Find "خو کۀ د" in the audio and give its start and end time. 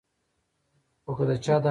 1.03-1.31